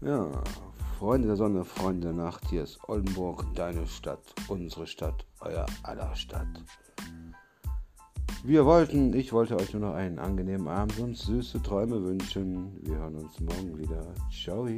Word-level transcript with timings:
Ja, 0.00 0.30
Freunde 0.96 1.26
der 1.26 1.36
Sonne, 1.36 1.64
Freunde 1.64 2.06
der 2.08 2.16
Nacht, 2.16 2.48
hier 2.50 2.62
ist 2.62 2.78
Oldenburg, 2.88 3.44
deine 3.56 3.84
Stadt, 3.88 4.22
unsere 4.46 4.86
Stadt, 4.86 5.26
euer 5.40 5.66
aller 5.82 6.14
Stadt. 6.14 6.46
Wir 8.44 8.64
wollten, 8.64 9.12
ich 9.12 9.32
wollte 9.32 9.56
euch 9.56 9.72
nur 9.72 9.82
noch 9.82 9.94
einen 9.94 10.20
angenehmen 10.20 10.68
Abend 10.68 11.00
und 11.00 11.16
süße 11.16 11.60
Träume 11.62 12.00
wünschen. 12.00 12.78
Wir 12.82 12.98
hören 12.98 13.16
uns 13.16 13.40
morgen 13.40 13.76
wieder. 13.76 14.14
Ciao. 14.30 14.68